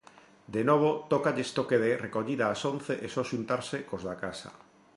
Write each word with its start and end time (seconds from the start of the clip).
De 0.55 0.61
novo 0.69 0.89
tócalles 1.11 1.49
toque 1.57 1.77
de 1.83 1.91
recollida 2.05 2.45
ás 2.53 2.61
once 2.73 2.93
e 3.05 3.07
só 3.13 3.23
xuntarse 3.31 3.77
cós 3.89 4.03
da 4.07 4.15
casa. 4.23 4.49